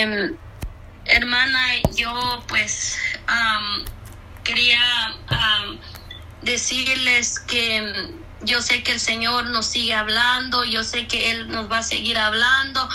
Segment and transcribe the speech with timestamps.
[0.00, 0.34] Em,
[1.04, 1.60] hermana,
[1.94, 2.96] yo pues
[4.44, 4.80] quería
[6.40, 11.70] decirles que yo sé que el Señor nos sigue hablando, yo sé que Él nos
[11.70, 12.88] va a seguir hablando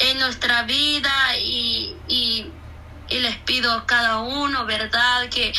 [0.00, 2.50] en nuestra vida y, y,
[3.10, 5.28] les pido a cada uno, ¿verdad?
[5.28, 5.52] Que,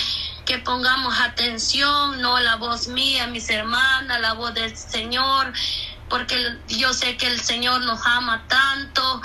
[0.46, 5.54] que pongamos atención, no la voz mía, mis hermanas, la voz del Señor,
[6.10, 6.36] porque
[6.68, 9.22] yo sé que el Señor nos ama tanto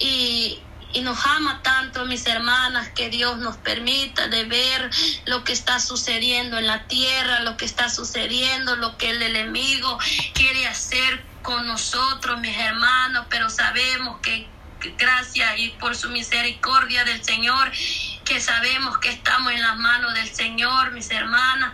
[0.00, 0.58] y,
[0.94, 4.90] y nos ama tanto, mis hermanas, que Dios nos permita de ver
[5.26, 9.98] lo que está sucediendo en la tierra, lo que está sucediendo, lo que el enemigo
[10.34, 14.48] quiere hacer con nosotros, mis hermanos, pero sabemos que
[14.96, 17.72] gracias y por su misericordia del Señor,
[18.24, 21.72] que sabemos que estamos en las manos del Señor, mis hermanas.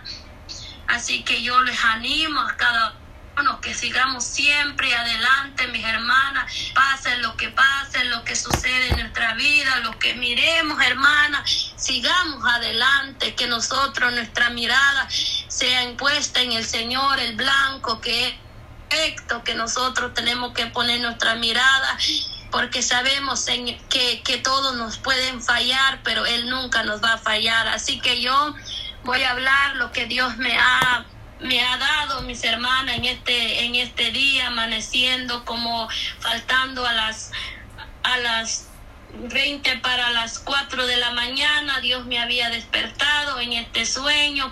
[0.87, 3.00] Así que yo les animo a cada
[3.61, 9.33] que sigamos siempre adelante, mis hermanas, pase lo que pase, lo que sucede en nuestra
[9.33, 16.65] vida, lo que miremos, hermanas, sigamos adelante, que nosotros, nuestra mirada sea impuesta en el
[16.65, 18.33] Señor, el blanco, que es
[18.89, 21.97] recto, que nosotros tenemos que poner nuestra mirada
[22.51, 23.45] porque sabemos
[23.89, 27.69] que, que todos nos pueden fallar, pero Él nunca nos va a fallar.
[27.69, 28.53] Así que yo
[29.03, 31.05] voy a hablar lo que Dios me ha
[31.41, 35.87] me ha dado mis hermanas en este en este día amaneciendo como
[36.19, 37.31] faltando a las
[38.03, 38.67] a las
[39.13, 44.51] 20 para las 4 de la mañana Dios me había despertado en este sueño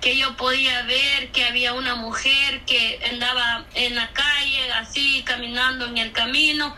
[0.00, 5.86] que yo podía ver que había una mujer que andaba en la calle así caminando
[5.86, 6.74] en el camino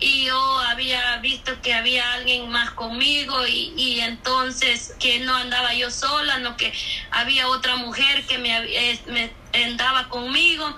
[0.00, 5.74] y yo había visto que había alguien más conmigo y, y, entonces que no andaba
[5.74, 6.72] yo sola, no que
[7.10, 8.60] había otra mujer que me,
[9.06, 9.30] me
[9.64, 10.74] andaba conmigo.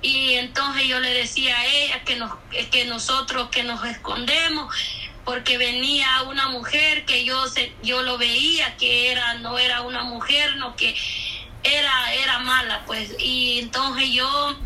[0.00, 2.32] Y entonces yo le decía a ella que, nos,
[2.70, 4.74] que nosotros que nos escondemos
[5.24, 10.02] porque venía una mujer que yo se, yo lo veía que era no era una
[10.02, 10.96] mujer no que
[11.62, 13.14] era era mala pues.
[13.20, 14.56] Y entonces yo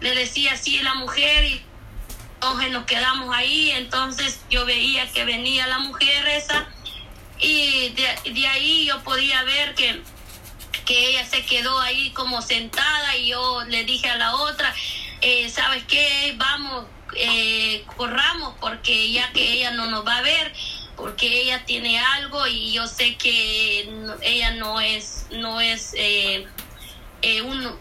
[0.00, 1.62] le decía así la mujer y
[2.40, 6.66] entonces nos quedamos ahí, entonces yo veía que venía la mujer esa
[7.38, 10.00] y de, ahí yo podía ver que,
[10.86, 14.74] que ella se quedó ahí como sentada y yo le dije a la otra,
[15.20, 16.34] eh, ¿sabes qué?
[16.38, 20.54] Vamos, eh, corramos porque ya que ella no nos va a ver,
[20.96, 23.86] porque ella tiene algo y yo sé que
[24.22, 26.46] ella no es, no es eh,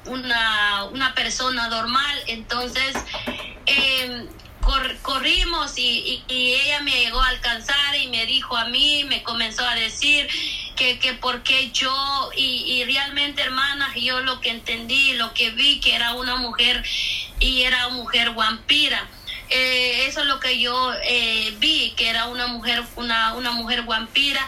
[0.06, 2.94] una, una persona normal, entonces
[5.02, 9.76] corrimos y, ella me llegó a alcanzar y me dijo a mí, me comenzó a
[9.76, 10.28] decir
[10.76, 15.80] que, que por qué yo, y, realmente hermanas, yo lo que entendí, lo que vi,
[15.80, 16.84] que era una mujer
[17.40, 19.08] y era una mujer vampira.
[19.52, 23.82] Eh, eso es lo que yo eh, vi, que era una mujer, una, una mujer
[23.82, 24.48] vampira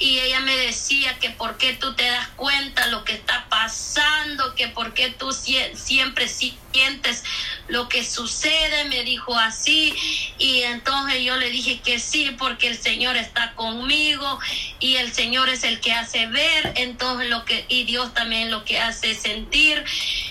[0.00, 4.54] y ella me decía que por qué tú te das cuenta lo que está pasando,
[4.54, 6.26] que por qué tú siempre
[6.72, 7.24] sientes
[7.68, 9.94] lo que sucede, me dijo así
[10.38, 14.38] y entonces yo le dije que sí porque el Señor está conmigo
[14.78, 18.64] y el Señor es el que hace ver, entonces lo que y Dios también lo
[18.64, 19.84] que hace sentir.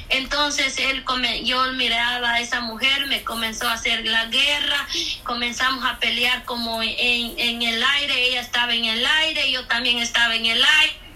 [0.09, 1.03] Entonces él
[1.43, 4.87] yo miraba a esa mujer, me comenzó a hacer la guerra,
[5.23, 9.99] comenzamos a pelear como en, en el aire, ella estaba en el aire, yo también
[9.99, 11.08] estaba en el aire.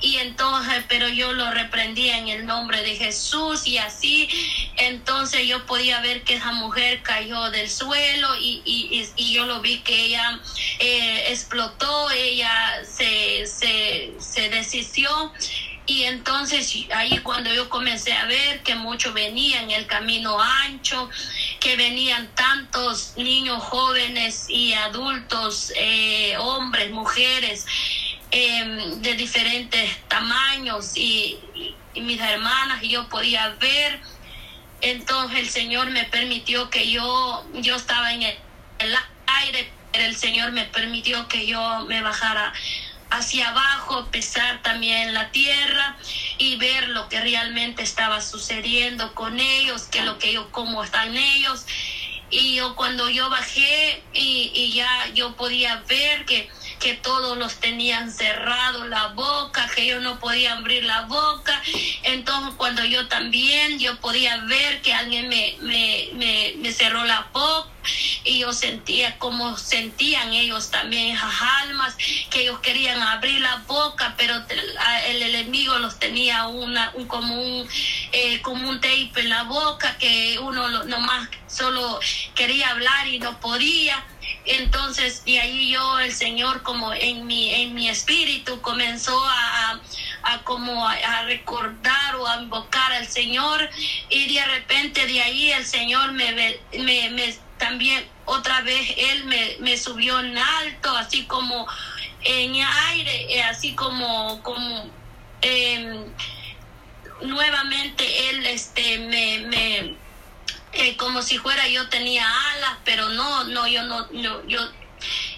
[0.00, 4.28] Y entonces, pero yo lo reprendía en el nombre de Jesús y así,
[4.76, 9.60] entonces yo podía ver que esa mujer cayó del suelo y, y, y yo lo
[9.60, 10.40] vi que ella
[10.78, 15.32] eh, explotó, ella se, se, se desistió
[15.90, 21.10] y entonces ahí cuando yo comencé a ver que muchos venían el camino ancho,
[21.58, 27.66] que venían tantos niños jóvenes y adultos, eh, hombres, mujeres,
[28.30, 31.38] em, de diferentes tamaños y,
[31.94, 34.00] mis hermanas y yo podía ver.
[34.80, 38.38] Entonces el Señor me permitió que yo, yo estaba en el,
[38.78, 38.94] el
[39.26, 42.52] aire, pero el Señor me permitió que yo me bajara
[43.10, 45.96] hacia abajo, pesar también la tierra
[46.38, 51.16] y ver lo que realmente estaba sucediendo con ellos, que lo que yo, cómo están
[51.16, 51.66] ellos.
[52.30, 56.48] Y yo cuando yo bajé y, y ya yo podía ver que
[56.80, 61.62] que todos los tenían cerrado la boca, que yo no podía abrir la boca.
[62.02, 67.68] Entonces cuando yo también, yo podía ver que alguien me, me, me, cerró la boca
[68.24, 71.96] y yo sentía como sentían ellos también esas almas
[72.30, 74.34] que ellos querían abrir la boca pero
[75.08, 77.66] el enemigo los tenía una un como un
[78.12, 81.98] eh, tape en la boca que uno nomás solo
[82.34, 84.04] quería hablar y no podía
[84.44, 89.80] Entonces, de ahí yo, el Señor, como en mi, en mi espíritu, comenzó a,
[90.22, 93.68] a como a, recordar o a invocar al Señor.
[94.08, 99.56] Y de repente de ahí el Señor me, me, me también otra vez Él me,
[99.60, 101.66] me subió en alto, así como
[102.22, 102.54] en
[102.90, 104.90] aire, eh, así como, como
[105.42, 106.04] em,
[107.22, 109.96] nuevamente Él este, me, me
[110.72, 114.70] eh, como si fuera yo tenía alas, pero no, no, yo no, yo,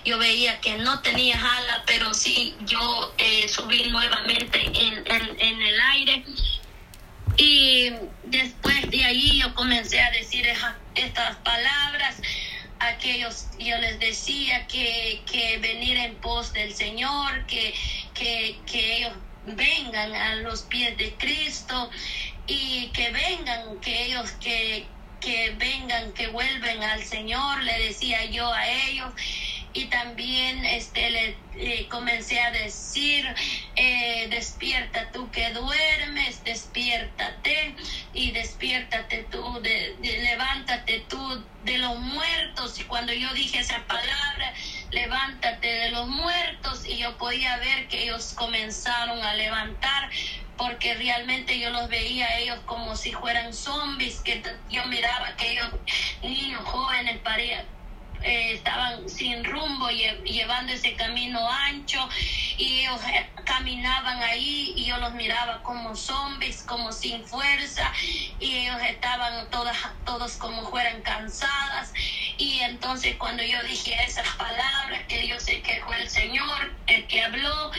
[0.05, 5.81] yo veía que no tenía alas, pero sí yo eh, subí nuevamente en, en, el
[5.81, 6.25] aire.
[7.37, 7.93] Y
[8.25, 10.47] después de ahí yo comencé a decir
[10.95, 12.17] estas palabras.
[12.81, 17.73] Aquellos, yo les decía que, que venir en pos del Señor, que,
[18.13, 19.13] que, que ellos
[19.47, 21.91] vengan a los pies de Cristo
[22.47, 24.87] y que vengan, que ellos que,
[25.23, 29.13] que vengan, que vuelven al Señor, le decía yo a ellos.
[29.75, 33.27] Y también este le, comencé a decir
[33.77, 37.75] eh, despierta tú que duermes despiértate
[38.13, 44.53] y despiértate tú de, levántate tú de los muertos y cuando yo dije esa palabra
[44.93, 50.11] levántate de los muertos y yo podía ver que ellos comenzaron a levantar
[50.57, 55.53] porque realmente yo los veía a ellos como si fueran zombies, que yo miraba que
[55.53, 55.69] ellos,
[56.23, 57.21] niños jóvenes,
[58.23, 62.09] eh, estaban sin rumbo, llevando ese camino ancho,
[62.57, 67.93] y ellos eh, caminaban ahí y yo los miraba como zombies, como sin fuerza,
[68.39, 71.82] y ellos estaban todas, todos como fueran cansadas.
[72.83, 77.23] Entonces cuando yo dije esas palabras, que yo sé que fue el Señor el que
[77.23, 77.71] habló,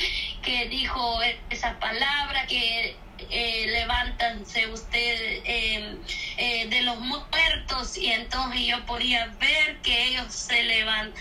[0.41, 5.97] que dijo esa palabra, que eh, levántanse ustedes eh,
[6.37, 7.97] eh, de los muertos.
[7.97, 11.13] Y entonces yo podía ver que ellos se levantan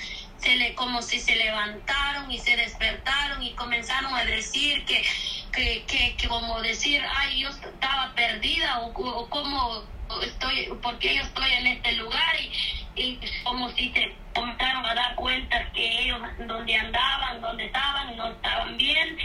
[0.43, 5.05] se le, como si se levantaron y se despertaron y comenzaron a decir que,
[5.53, 9.85] que, que, como decir, ay, yo estaba perdida o, o como
[10.23, 15.15] estoy, porque yo estoy en este lugar y, y como si se comenzaron a dar
[15.15, 19.19] cuenta que ellos donde andaban, donde estaban, no estaban bien.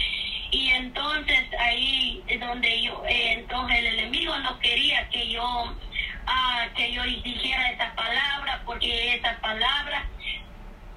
[0.51, 5.75] Y entonces ahí es donde yo eh, entonces el enemigo no quería que yo
[6.25, 10.07] ah, que yo dijera esa palabra porque esa palabra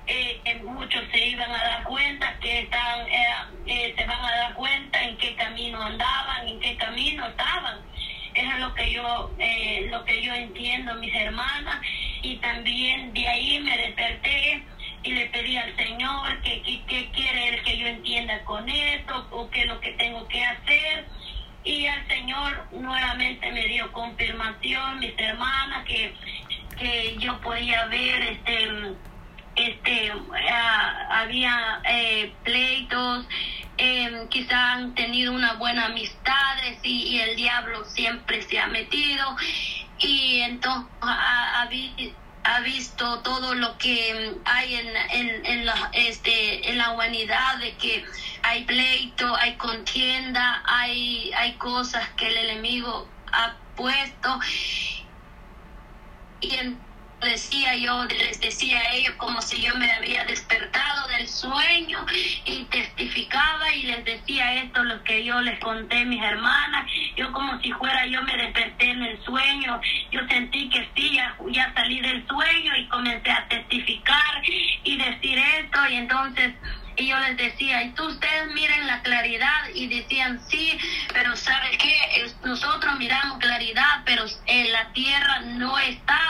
[0.06, 3.34] eh, muchos se iban a dar cuenta que están eh,
[3.66, 7.78] eh, se van a dar cuenta en qué camino andaban en qué camino estaban
[8.34, 9.30] eso lo que yo
[9.90, 11.80] lo que yo entiendo mis hermanas
[12.22, 14.62] y también de ahí me desperté
[15.02, 19.48] y le pedí al Señor que, que, quiere él que yo entienda con esto o
[19.50, 21.06] qué es lo que tengo que hacer.
[21.64, 26.14] Y el Señor nuevamente me dio confirmación, mis hermanas, que,
[26.78, 28.94] que yo podía ver este
[29.56, 30.12] este
[31.10, 33.26] había eh, pleitos
[33.80, 39.36] eh, quizá han tenido una buena amistad y, y, el diablo siempre se ha metido
[39.98, 41.66] y entonces ha,
[42.44, 47.74] ha visto todo lo que hay en, en, en, la, este, en la humanidad, de
[47.76, 48.04] que
[48.42, 54.40] hay pleito, hay contienda, hay, hay cosas que el enemigo ha puesto.
[56.40, 56.78] Y en,
[57.20, 62.04] decía yo, les decía a ellos como si yo me había despertado del sueño
[62.44, 67.30] y testificaba y les decía esto, lo que yo les conté a mis hermanas, yo
[67.32, 69.80] como si fuera yo me desperté en el sueño,
[70.10, 74.42] yo sentí que sí, ya, ya salí del sueño y comencé a testificar
[74.84, 75.78] y decir esto.
[75.88, 76.54] Y entonces
[77.00, 80.78] y yo les decía, y tú ustedes miren la claridad y decían, sí,
[81.12, 81.94] pero ¿sabe qué?
[82.44, 86.20] Nosotros miramos claridad, pero en la tierra no está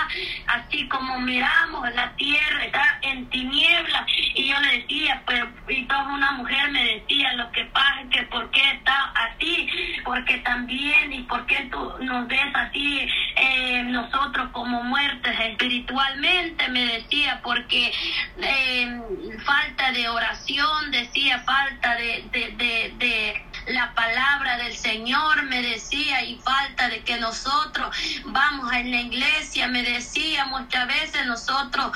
[0.46, 4.04] así como miramos, la tierra está en tinieblas.
[4.34, 8.10] Y yo le decía, pero y toda una mujer me decía, lo que pasa es
[8.10, 9.68] que por qué está así,
[10.04, 16.86] porque también, y por qué tú nos ves así, eh, nosotros como muertes espiritualmente, me
[16.86, 17.92] decía, porque
[18.40, 19.00] eh,
[19.44, 20.59] falta de oración
[20.90, 28.72] decía falta de, la palabra del Señor, me decía, y falta de que nosotros vamos
[28.72, 31.92] a la iglesia, me decía, muchas veces nosotros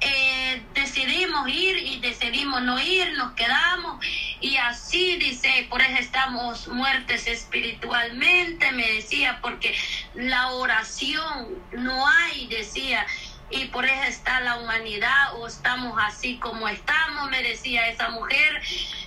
[0.00, 4.04] eh, decidimos ir y decidimos no ir, nos quedamos
[4.40, 9.74] y así dice, por eso estamos muertes espiritualmente, me decía, porque
[10.14, 13.06] la oración no hay, decía,
[13.50, 18.62] y por eso está la humanidad o estamos así como estamos, me decía esa mujer.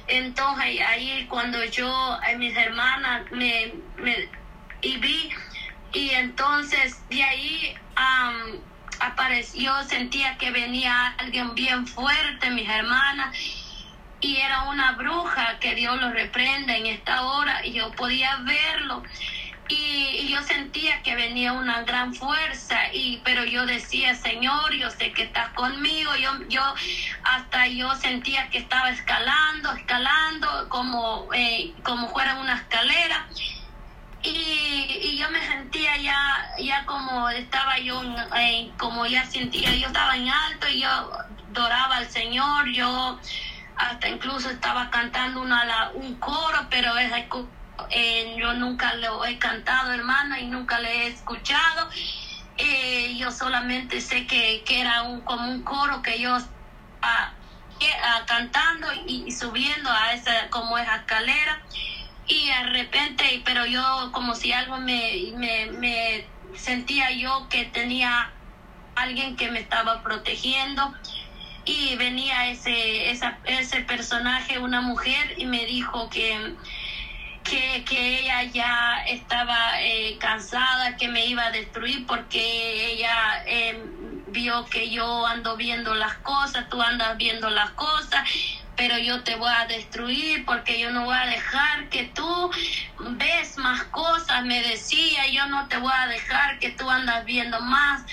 [0.07, 4.29] Entonces ahí cuando yo, eh, mis hermanas, me, me
[4.81, 5.29] vi,
[5.93, 7.75] y entonces de ahí
[8.99, 13.35] apareció, sentía que venía alguien bien fuerte, mis hermanas,
[14.19, 19.03] y era una bruja que Dios lo reprenda en esta hora, y yo podía verlo.
[19.69, 25.11] Y, yo sentía que venía una gran fuerza y pero yo decía Señor yo sé
[25.13, 26.61] que estás conmigo yo yo
[27.23, 33.27] hasta yo sentía que estaba escalando escalando como eh, como fuera una escalera.
[34.23, 38.01] Y, yo me sentía ya, ya como estaba yo,
[38.77, 40.89] como ya sentía, yo estaba en alto y yo
[41.57, 43.19] adoraba al Señor, yo
[43.75, 46.97] hasta incluso estaba cantando una, un coro, pero
[48.37, 51.89] yo nunca lo he cantado, hermana, y nunca le he escuchado.
[52.57, 56.37] Eh, yo solamente sé que, que, era un, como un coro que yo
[57.01, 57.31] ah,
[58.25, 61.61] cantando y, y, subiendo a esa como esa escalera
[62.27, 68.31] y de repente, pero yo como si algo me, me, sentía yo que tenía
[68.95, 70.93] alguien que me estaba protegiendo
[71.65, 76.55] y venía ese, esa, ese personaje, una mujer, y me dijo que,
[77.49, 83.81] que, que ella ya estaba eh, cansada, que me iba a destruir porque ella eh,
[84.27, 88.23] vio que yo ando viendo las cosas, tú andas viendo las cosas
[88.77, 92.51] pero yo te voy a destruir porque yo no voy a dejar que tú
[92.99, 97.59] ves más cosas, me decía, yo no te voy a dejar que tú andas viendo
[97.59, 98.03] más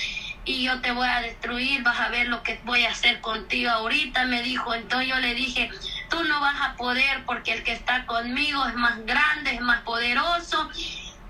[0.46, 3.70] y yo te voy a destruir, vas a ver lo que voy a hacer contigo
[3.70, 5.70] ahorita, me dijo, entonces yo le dije,
[6.14, 9.80] tú no vas a poder porque el que está conmigo es más grande, es más
[9.83, 10.71] poderoso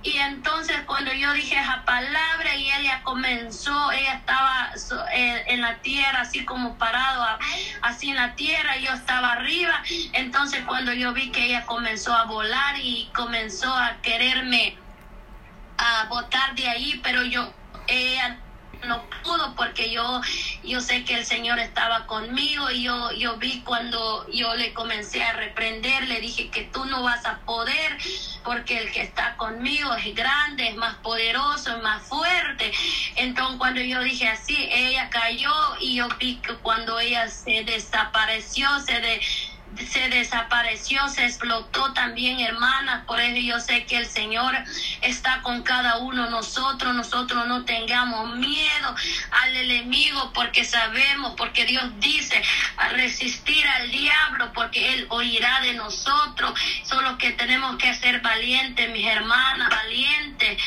[0.03, 4.73] y entonces cuando yo dije esa palabra y ella comenzó, ella estaba
[5.15, 7.25] eh, en la tierra, así como parado,
[7.81, 9.83] así en la tierra, yo estaba arriba.
[10.13, 14.77] Entonces cuando yo vi que ella comenzó a volar y comenzó a quererme
[15.79, 17.51] a botar de ahí, pero yo,
[17.87, 18.37] ella
[18.87, 20.21] no pudo porque yo
[20.65, 25.23] yo sé que el Señor estaba conmigo y yo yo vi cuando yo le comencé
[25.23, 27.99] a reprender le dije que tú no vas a poder
[28.43, 32.73] porque el que está conmigo es grande es más poderoso es más fuerte.
[33.17, 38.69] Entonces cuando yo dije así ella cayó y yo vi que cuando ella se desapareció
[38.81, 39.21] se de
[39.77, 43.05] se desapareció, se explotó también, hermanas.
[43.07, 44.55] Por eso yo sé que el Señor
[45.03, 46.95] está con cada uno nosotros.
[46.95, 48.95] Nosotros no tengamos miedo
[49.43, 52.43] al enemigo porque sabemos, porque Dios dice
[52.93, 56.59] resistir al diablo porque Él oirá de nosotros.
[56.85, 60.63] Solo que tenemos que ser valientes, mis hermanas, valientes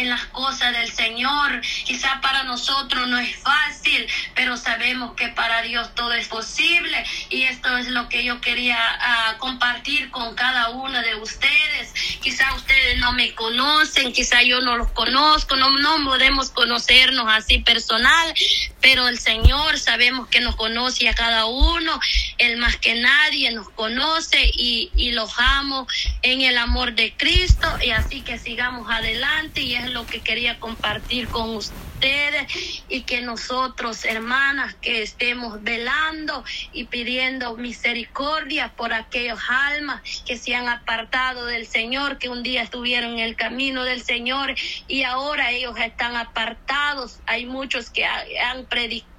[0.00, 1.60] en las cosas del Señor.
[1.84, 7.04] Quizá para nosotros no es fácil, pero sabemos que para Dios todo es posible.
[7.28, 11.92] Y esto es lo que yo quería ah, compartir con cada uno de ustedes.
[12.22, 17.58] Quizá ustedes no me conocen, quizá yo no los conozco, no, no podemos conocernos así
[17.58, 18.34] personal,
[18.80, 22.00] pero el Señor sabemos que nos conoce a cada uno,
[22.40, 25.86] Él más que nadie nos conoce y, y los amo
[26.22, 30.58] en el amor de Cristo y así que sigamos adelante y es lo que quería
[30.58, 39.38] compartir con ustedes y que nosotros, hermanas, que estemos velando y pidiendo misericordia por aquellos
[39.48, 44.02] almas que se han apartado del Señor, que un día estuvieron en el camino del
[44.02, 44.54] Señor
[44.88, 47.20] y ahora ellos están apartados.
[47.26, 49.09] Hay muchos que han predicado,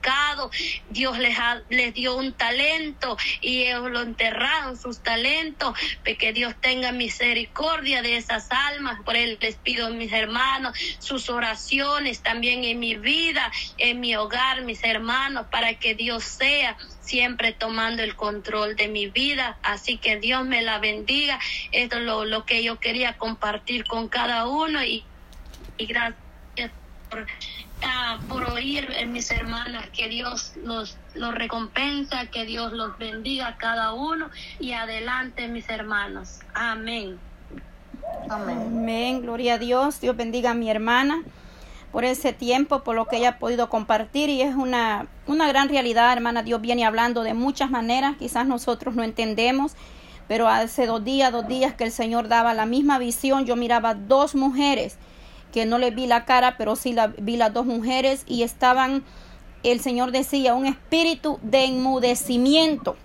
[0.89, 1.37] Dios les,
[1.69, 8.17] les dio un talento y ellos lo enterraron, sus talentos, que Dios tenga misericordia de
[8.17, 8.99] esas almas.
[9.03, 14.61] Por él les pido, mis hermanos, sus oraciones también en mi vida, en mi hogar,
[14.61, 19.57] mis hermanos, para que Dios sea siempre tomando el control de mi vida.
[19.63, 21.39] Así que Dios me la bendiga.
[21.71, 25.03] Esto es lo, lo que yo quería compartir con cada uno y,
[25.77, 26.17] y gracias
[27.09, 27.27] por
[28.27, 33.93] por oír, mis hermanas, que Dios los, los recompensa, que Dios los bendiga a cada
[33.93, 36.39] uno y adelante, mis hermanos.
[36.53, 37.19] Amén.
[38.29, 39.21] Amén.
[39.21, 39.99] Gloria a Dios.
[39.99, 41.23] Dios bendiga a mi hermana
[41.91, 45.67] por ese tiempo, por lo que ella ha podido compartir y es una, una gran
[45.69, 46.43] realidad, hermana.
[46.43, 49.73] Dios viene hablando de muchas maneras, quizás nosotros no entendemos,
[50.27, 53.93] pero hace dos días, dos días que el Señor daba la misma visión, yo miraba
[53.93, 54.97] dos mujeres
[55.51, 59.03] que no le vi la cara, pero sí la, vi las dos mujeres y estaban,
[59.63, 62.95] el Señor decía, un espíritu de enmudecimiento.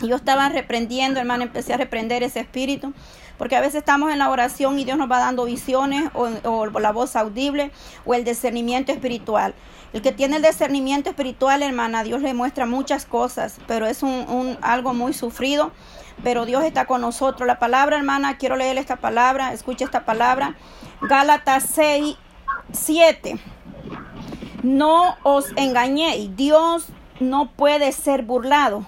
[0.00, 2.92] Yo estaba reprendiendo, hermano, empecé a reprender ese espíritu,
[3.38, 6.92] porque a veces estamos en la oración y Dios nos va dando visiones o, la
[6.92, 7.70] voz audible
[8.04, 9.54] o el discernimiento espiritual.
[9.92, 14.58] El que tiene el discernimiento espiritual, hermana, Dios le muestra muchas cosas, pero es un,
[14.62, 15.72] algo muy sufrido.
[16.22, 17.46] Pero Dios está con nosotros.
[17.46, 20.56] La palabra, hermana, quiero leer esta palabra, escucha esta palabra.
[21.00, 22.16] Gálatas 6,
[22.72, 23.38] 7.
[24.62, 26.86] No os engañéis, Dios
[27.18, 28.86] no puede ser burlado.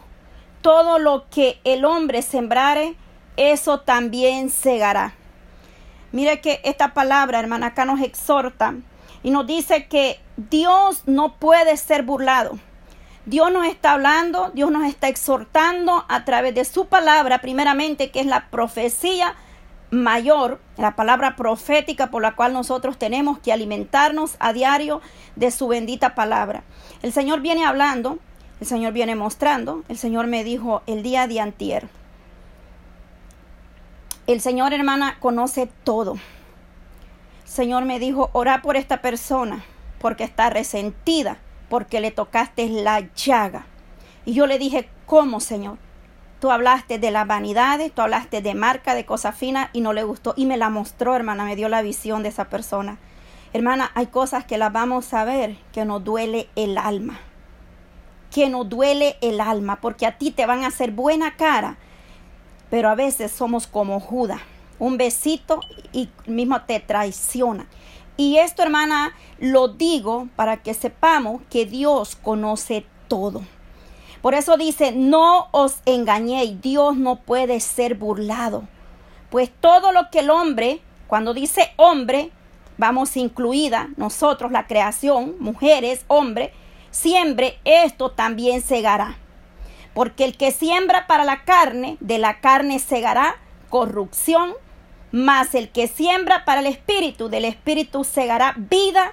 [0.62, 2.94] Todo lo que el hombre sembrare,
[3.36, 5.14] eso también segará.
[6.12, 8.74] Mire que esta palabra, hermana, acá nos exhorta
[9.24, 12.58] y nos dice que Dios no puede ser burlado.
[13.26, 18.20] Dios nos está hablando, Dios nos está exhortando a través de su palabra, primeramente, que
[18.20, 19.34] es la profecía
[19.90, 25.00] mayor, la palabra profética por la cual nosotros tenemos que alimentarnos a diario
[25.36, 26.64] de su bendita palabra.
[27.02, 28.18] El Señor viene hablando,
[28.60, 31.88] el Señor viene mostrando, el Señor me dijo el día de antier.
[34.26, 36.14] El Señor, hermana, conoce todo.
[37.44, 39.64] El Señor me dijo, ora por esta persona
[39.98, 41.38] porque está resentida,
[41.74, 43.66] porque le tocaste la llaga.
[44.24, 45.76] Y yo le dije, ¿cómo, Señor?
[46.38, 50.04] Tú hablaste de las vanidades, tú hablaste de marca, de cosas finas y no le
[50.04, 50.34] gustó.
[50.36, 52.98] Y me la mostró, hermana, me dio la visión de esa persona.
[53.52, 57.18] Hermana, hay cosas que las vamos a ver que nos duele el alma.
[58.30, 61.76] Que nos duele el alma, porque a ti te van a hacer buena cara,
[62.70, 64.40] pero a veces somos como Judas.
[64.78, 65.58] Un besito
[65.92, 67.66] y mismo te traiciona.
[68.16, 73.42] Y esto, hermana, lo digo para que sepamos que Dios conoce todo.
[74.22, 78.64] Por eso dice, no os engañéis, Dios no puede ser burlado.
[79.30, 82.30] Pues todo lo que el hombre, cuando dice hombre,
[82.78, 86.52] vamos incluida nosotros, la creación, mujeres, hombre,
[86.90, 89.18] siembre, esto también segará.
[89.92, 93.36] Porque el que siembra para la carne, de la carne segará
[93.68, 94.54] corrupción,
[95.14, 99.12] mas el que siembra para el espíritu, del espíritu segará vida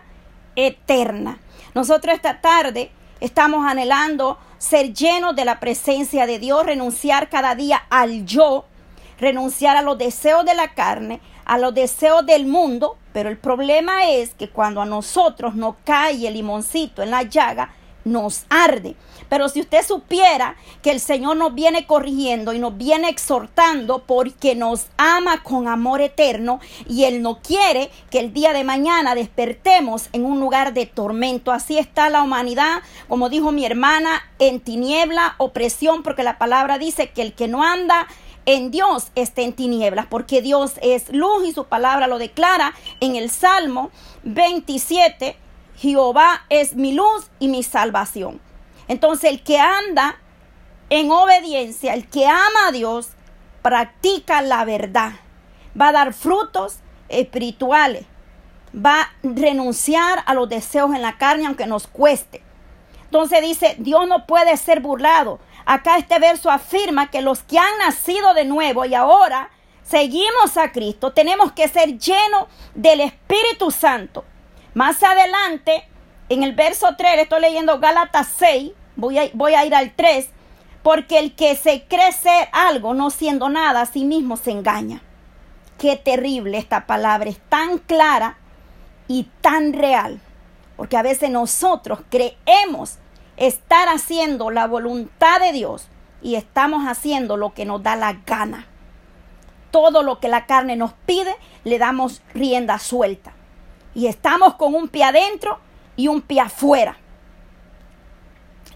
[0.56, 1.38] eterna.
[1.76, 2.90] Nosotros esta tarde
[3.20, 8.66] estamos anhelando ser llenos de la presencia de Dios, renunciar cada día al yo,
[9.20, 14.10] renunciar a los deseos de la carne, a los deseos del mundo, pero el problema
[14.10, 18.96] es que cuando a nosotros nos cae el limoncito en la llaga, nos arde.
[19.30, 24.56] Pero si usted supiera que el Señor nos viene corrigiendo y nos viene exhortando porque
[24.56, 30.10] nos ama con amor eterno y Él no quiere que el día de mañana despertemos
[30.12, 31.52] en un lugar de tormento.
[31.52, 37.12] Así está la humanidad, como dijo mi hermana, en tiniebla, opresión, porque la palabra dice
[37.12, 38.08] que el que no anda
[38.46, 43.16] en Dios está en tinieblas, porque Dios es luz y su palabra lo declara en
[43.16, 43.92] el Salmo
[44.24, 45.38] 27
[45.82, 48.40] Jehová es mi luz y mi salvación.
[48.88, 50.16] Entonces el que anda
[50.92, 53.10] en obediencia, el que ama a Dios,
[53.64, 55.14] practica la verdad.
[55.80, 56.76] Va a dar frutos
[57.10, 58.06] espirituales.
[58.76, 62.44] Va a renunciar a los deseos en la carne aunque nos cueste.
[63.06, 65.40] Entonces dice, Dios no puede ser burlado.
[65.66, 69.50] Acá este verso afirma que los que han nacido de nuevo y ahora
[69.82, 74.26] seguimos a Cristo, tenemos que ser llenos del Espíritu Santo.
[74.74, 75.86] Más adelante,
[76.30, 80.30] en el verso 3, estoy leyendo Gálatas 6, voy a, voy a ir al 3,
[80.82, 85.02] porque el que se cree ser algo no siendo nada a sí mismo se engaña.
[85.78, 88.38] Qué terrible esta palabra, es tan clara
[89.10, 90.22] y tan real,
[90.78, 92.98] porque a veces nosotros creemos
[93.36, 95.90] estar haciendo la voluntad de Dios
[96.22, 98.68] y estamos haciendo lo que nos da la gana.
[99.70, 103.34] Todo lo que la carne nos pide, le damos rienda suelta
[103.94, 105.60] y estamos con un pie adentro
[105.96, 106.98] y un pie afuera.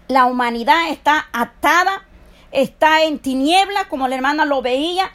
[0.08, 2.04] La humanidad está atada,
[2.52, 5.10] está en tiniebla, como la hermana lo veía.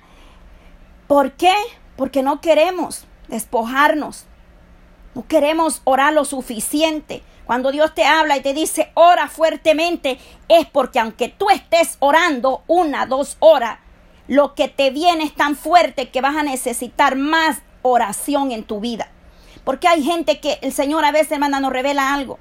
[1.08, 1.54] ¿Por qué?
[1.96, 4.26] Porque no queremos despojarnos.
[5.16, 7.24] No queremos orar lo suficiente.
[7.46, 12.64] Cuando Dios te habla y te dice ora fuertemente, es porque aunque tú estés orando
[12.68, 13.80] una, dos horas,
[14.28, 18.80] lo que te viene es tan fuerte que vas a necesitar más oración en tu
[18.80, 19.10] vida.
[19.64, 22.40] Porque hay gente que el Señor a veces, hermana, nos revela algo.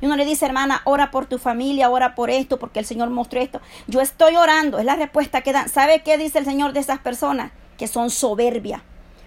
[0.00, 3.10] Y uno le dice, hermana, ora por tu familia, ora por esto, porque el Señor
[3.10, 3.60] mostró esto.
[3.86, 5.68] Yo estoy orando, es la respuesta que dan.
[5.68, 7.52] ¿Sabe qué dice el Señor de esas personas?
[7.78, 8.82] Que son soberbia.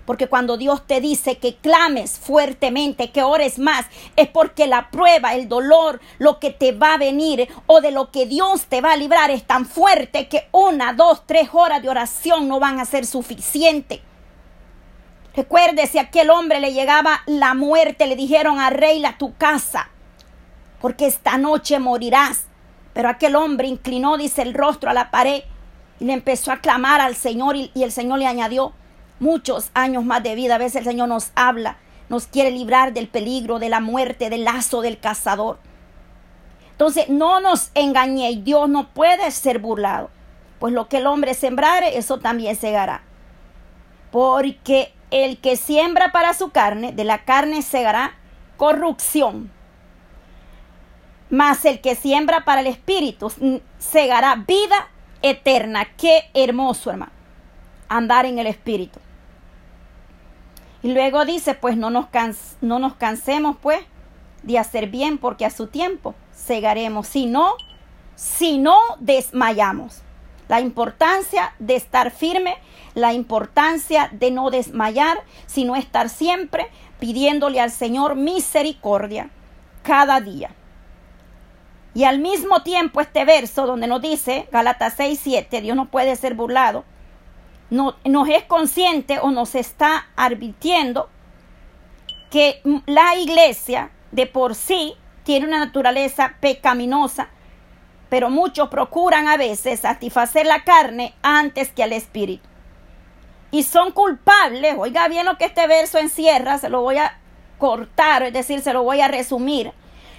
[0.06, 5.34] Porque cuando Dios te dice que clames fuertemente, que ores más, es porque la prueba,
[5.34, 8.92] el dolor, lo que te va a venir o de lo que Dios te va
[8.92, 12.86] a librar es tan fuerte que una, dos, tres horas de oración no van a
[12.86, 14.02] ser suficientes.
[15.36, 19.90] Recuerde, si aquel hombre le llegaba la muerte, le dijeron, arregla tu casa,
[20.80, 22.46] porque esta noche morirás.
[22.94, 25.44] Pero aquel hombre inclinó, dice, el rostro a la pared
[26.00, 28.72] y le empezó a clamar al Señor y, y el Señor le añadió
[29.20, 30.56] muchos años más de vida.
[30.56, 34.46] A veces el Señor nos habla, nos quiere librar del peligro, de la muerte, del
[34.46, 35.60] lazo del cazador.
[36.72, 40.10] Entonces, no nos engañéis, Dios no puede ser burlado.
[40.60, 43.04] Pues lo que el hombre sembrare, eso también segará.
[44.12, 48.16] Porque el que siembra para su carne, de la carne segará
[48.58, 49.50] corrupción.
[51.30, 53.32] Mas el que siembra para el Espíritu
[53.80, 54.90] segará vida
[55.22, 55.86] eterna.
[55.96, 57.14] Qué hermoso, hermano.
[57.88, 59.00] Andar en el Espíritu.
[60.84, 62.08] Y luego dice, pues no nos,
[62.60, 63.80] no nos cansemos, pues,
[64.44, 67.08] de hacer bien, porque a su tiempo segaremos.
[67.08, 67.54] Si no,
[68.16, 70.02] si no desmayamos.
[70.48, 72.58] La importancia de estar firme,
[72.94, 76.68] la importancia de no desmayar, sino estar siempre
[77.00, 79.30] pidiéndole al Señor misericordia
[79.84, 80.52] cada día.
[81.94, 86.16] Y al mismo tiempo este verso donde nos dice, Galatas 6, 7, Dios no puede
[86.18, 86.84] ser burlado,
[87.70, 91.10] no, nos es consciente o nos está advirtiendo
[92.30, 97.30] que la iglesia de por sí tiene una naturaleza pecaminosa,
[98.16, 102.48] pero muchos procuran a veces satisfacer la carne antes que al espíritu.
[103.52, 107.20] Y son culpables, oiga bien lo que este verso encierra, se lo voy a
[107.58, 109.74] cortar, es decir, se lo voy a resumir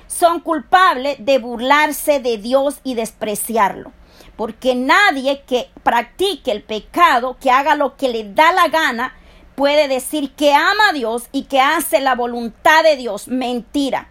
[0.09, 3.93] son culpables de burlarse de Dios y despreciarlo.
[4.37, 9.15] Porque nadie que practique el pecado, que haga lo que le da la gana,
[9.55, 13.29] puede decir que ama a Dios y que hace la voluntad de Dios.
[13.29, 14.11] Mentira.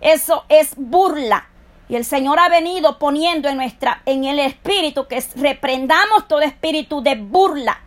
[0.00, 1.48] Eso es burla.
[1.88, 7.02] Y el Señor ha venido poniendo en nuestra en el espíritu que reprendamos todo espíritu
[7.02, 7.80] de burla.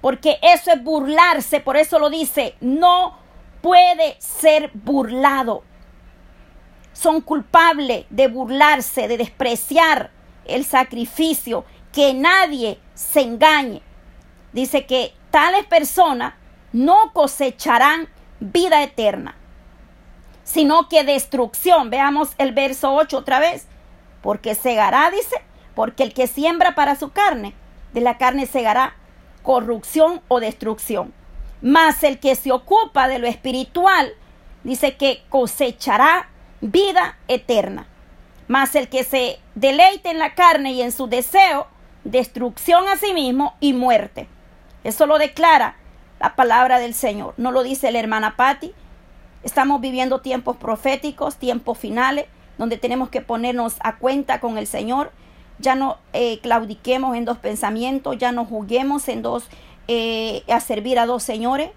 [0.00, 3.18] Porque eso es burlarse, por eso lo dice, no
[3.60, 5.62] puede ser burlado
[7.00, 10.10] son culpables de burlarse, de despreciar
[10.44, 13.80] el sacrificio, que nadie se engañe.
[14.52, 16.34] Dice que tales personas
[16.72, 19.34] no cosecharán vida eterna,
[20.52, 21.90] sino que destrucción.
[21.90, 23.66] Veamos el verso 8 otra vez.
[24.20, 25.36] Porque segará, dice,
[25.76, 27.54] porque el que siembra para su carne,
[27.92, 28.96] de la carne segará
[29.42, 31.14] corrupción o destrucción.
[31.62, 34.12] Mas el que se ocupa de lo espiritual,
[34.64, 36.28] dice que cosechará
[36.60, 37.86] vida eterna.
[38.48, 41.68] Mas el que se deleite en la carne y en su deseo,
[42.02, 44.26] destrucción a sí mismo y muerte.
[44.82, 45.76] Eso lo declara
[46.18, 47.34] la palabra del Señor.
[47.36, 48.74] No lo dice la hermana Patti.
[49.42, 52.26] Estamos viviendo tiempos proféticos, tiempos finales,
[52.58, 55.12] donde tenemos que ponernos a cuenta con el Señor.
[55.58, 59.48] Ya no eh, claudiquemos en dos pensamientos, ya no juguemos en dos,
[59.88, 61.70] eh, a servir a dos señores.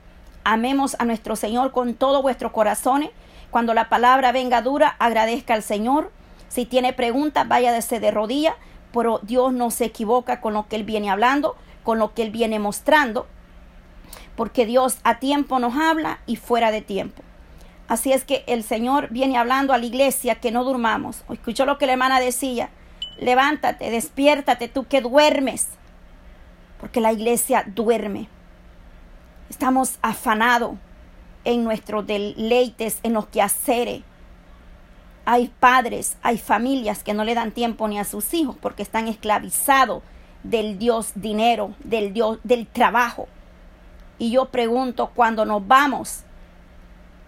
[0.44, 3.12] Amemos a nuestro Señor con todo vuestro corazones
[3.54, 6.12] cuando la palabra venga dura, agradezca al Señor.
[6.50, 8.56] Si tiene preguntas, vaya desde de rodilla,
[8.92, 12.32] pero Dios no se equivoca con lo que Él viene hablando, con lo que Él
[12.32, 13.28] viene mostrando,
[14.36, 17.22] porque Dios a tiempo nos habla y fuera de tiempo.
[17.94, 21.24] Así es que el Señor viene hablando a la iglesia que no durmamos.
[21.30, 22.72] Escuchó lo que la hermana decía.
[23.20, 25.68] Levántate, despiértate, tú que duermes.
[26.80, 28.30] Porque la iglesia duerme.
[29.48, 30.72] Estamos afanados
[31.44, 34.02] en nuestros deleites, en los quehaceres.
[35.26, 39.08] Hay padres, hay familias que no le dan tiempo ni a sus hijos porque están
[39.08, 40.02] esclavizados
[40.42, 43.28] del Dios dinero, del Dios del trabajo.
[44.18, 46.24] Y yo pregunto, cuando nos vamos,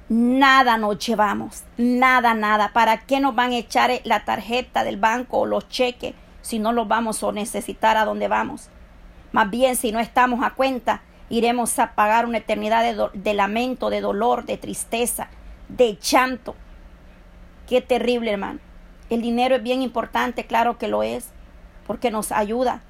[0.09, 2.71] nada nos llevamos, nada, nada.
[2.73, 6.71] ¿Para qué nos van a echar la tarjeta del banco o los cheques si no
[6.71, 8.69] los vamos a necesitar a donde vamos?
[9.31, 14.01] Más bien, si no estamos a cuenta, iremos a pagar una eternidad de, lamento, de
[14.01, 15.27] dolor, de tristeza,
[15.67, 16.55] de llanto.
[17.67, 18.59] Qué terrible, hermano.
[19.09, 21.29] El dinero es bien importante, claro que lo es,
[21.85, 22.81] porque nos ayuda,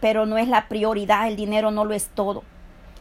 [0.00, 2.42] pero no es la prioridad, el dinero no lo es todo.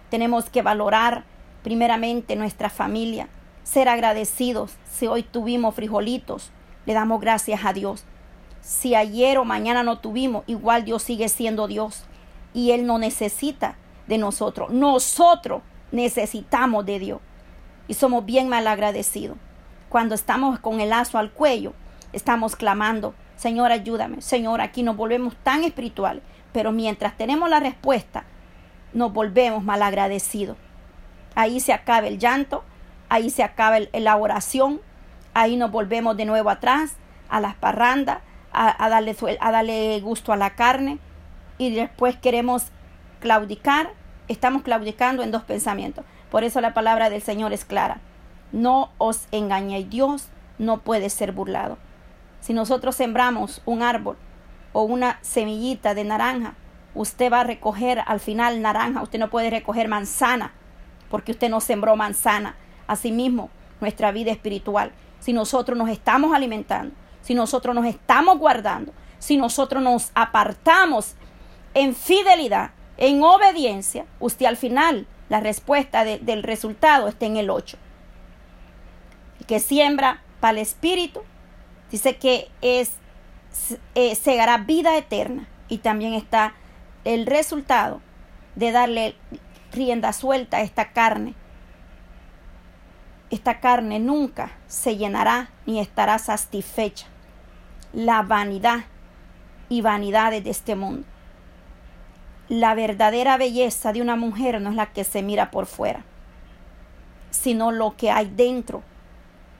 [0.10, 1.23] Tenemos que valorar
[1.63, 3.28] primeramente nuestra familia,
[3.65, 4.78] ser agradecidos.
[4.89, 6.51] Si hoy tuvimos frijolitos,
[6.86, 8.06] le damos gracias a Dios.
[8.62, 12.06] Si ayer o mañana no tuvimos, igual Dios sigue siendo Dios
[12.54, 13.75] y Él no necesita
[14.08, 14.69] de nosotros.
[14.69, 17.19] Nosotros necesitamos de Dios
[17.88, 19.38] y somos bien mal agradecidos.
[19.89, 21.73] Cuando estamos con el lazo al cuello,
[22.13, 24.21] estamos clamando, Señor, ayúdame.
[24.21, 26.23] Señor, aquí nos volvemos tan espirituales,
[26.54, 28.25] pero mientras tenemos la respuesta,
[28.93, 30.58] nos volvemos mal agradecidos.
[31.36, 32.63] Ahí se acaba el llanto,
[33.15, 34.82] ahí se acaba la oración,
[35.34, 36.95] ahí nos volvemos de nuevo atrás
[37.30, 38.19] a las parrandas,
[38.51, 40.99] a, darle, a darle gusto a la carne
[41.58, 42.67] y después queremos
[43.19, 43.91] claudicar,
[44.28, 46.06] estamos claudicando en dos pensamientos.
[46.30, 47.99] Por eso la palabra del Señor es clara.
[48.51, 51.78] No os engañéis, Dios no puede ser burlado.
[52.41, 54.17] Si nosotros sembramos un árbol
[54.73, 56.56] o una semillita de naranja,
[56.93, 60.51] usted va a recoger al final naranja, usted no puede recoger manzana,
[61.10, 62.56] porque usted no sembró manzana.
[62.88, 63.50] Asimismo,
[63.82, 69.82] nuestra vida espiritual, si nosotros nos estamos alimentando, si nosotros nos estamos guardando, si nosotros
[69.82, 71.15] nos apartamos
[71.74, 77.78] en fidelidad, en obediencia, usted al final, la respuesta del resultado está en el 8.
[79.39, 81.21] El que siembra para el espíritu,
[81.91, 82.93] Dice que es
[83.93, 86.54] eh, segará vida eterna y también está
[87.04, 88.02] el resultado
[88.56, 89.15] de darle
[89.71, 91.36] rienda suelta a esta carne.
[93.32, 97.08] Esta carne nunca se llenará ni estará satisfecha.
[97.92, 98.86] La vanidad
[99.68, 101.08] y vanidades de este mundo.
[102.50, 106.04] La verdadera belleza de una mujer no es la que se mira por fuera,
[107.32, 108.84] sino lo que hay dentro,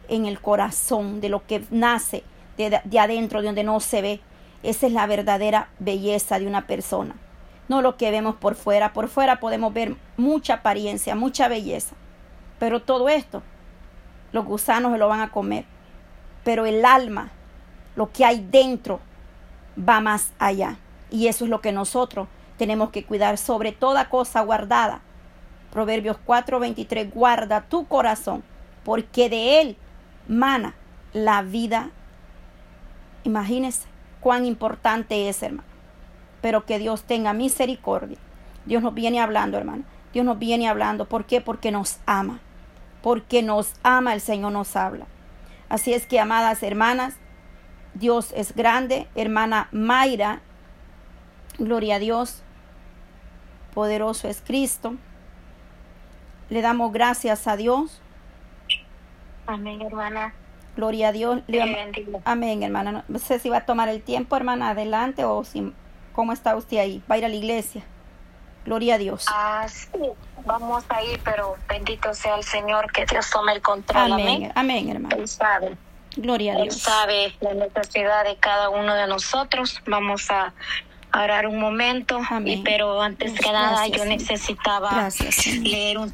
[0.08, 2.24] en el corazón, de lo que nace
[2.58, 4.22] de, de adentro, de donde no se ve.
[4.62, 7.16] Esa es la verdadera belleza de una persona.
[7.68, 8.94] No lo que vemos por fuera.
[8.94, 11.96] Por fuera podemos ver mucha apariencia, mucha belleza.
[12.60, 13.42] Pero todo esto,
[14.36, 15.64] los gusanos se lo van a comer.
[16.44, 17.32] Pero el alma,
[17.96, 19.00] lo que hay dentro,
[19.78, 20.78] va más allá.
[21.10, 25.00] Y eso es lo que nosotros tenemos que cuidar sobre toda cosa guardada.
[25.72, 28.44] Proverbios 4:23, guarda tu corazón,
[28.84, 29.78] porque de él
[30.28, 30.76] mana
[31.14, 31.92] la vida.
[33.24, 33.88] Imagínese
[34.20, 35.68] cuán importante es, hermano.
[36.42, 38.18] Pero que Dios tenga misericordia.
[38.66, 39.86] Dios nos viene hablando, hermano.
[40.12, 41.06] Dios nos viene hablando.
[41.06, 41.40] ¿Por qué?
[41.40, 42.42] Porque nos ama.
[43.06, 45.06] Porque nos ama, el Señor nos habla.
[45.70, 47.18] Así es que, amadas hermanas,
[47.94, 49.08] Dios es grande.
[49.14, 50.42] Hermana Mayra,
[51.60, 52.42] gloria a Dios.
[53.76, 54.96] Poderoso es Cristo.
[56.50, 58.02] Le damos gracias a Dios.
[59.46, 60.34] Amén, hermana.
[60.76, 61.44] Gloria a Dios.
[62.24, 63.06] amén, hermana.
[63.08, 65.72] No sé si va a tomar el tiempo, hermana, adelante o si,
[66.12, 67.04] cómo está usted ahí.
[67.08, 67.84] Va a ir a la iglesia.
[68.66, 69.26] Gloria a Dios.
[69.30, 70.00] Ah, sí,
[70.46, 74.14] vamos a ir, pero bendito sea el Señor, que Dios tome el control.
[74.14, 75.16] Amén, amén, hermana.
[75.16, 75.78] Él sabe.
[76.18, 76.76] Gloria a Dios.
[76.76, 79.82] Él sabe la necesidad de cada uno de nosotros.
[79.86, 80.54] Vamos a
[81.14, 85.10] orar un momento, y, pero antes que nada yo necesitaba
[85.62, 86.04] leer un